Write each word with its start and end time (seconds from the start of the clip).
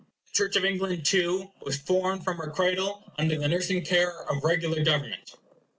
The 0.25 0.31
Church 0.31 0.55
of 0.55 0.65
England 0.65 1.05
too 1.05 1.51
was 1.61 1.77
formed 1.77 2.23
from 2.23 2.37
her 2.37 2.49
cradle 2.49 3.03
under 3.19 3.37
the 3.37 3.47
nursing 3.47 3.85
care 3.85 4.23
of 4.31 4.43
regular 4.43 4.83
government. 4.83 5.35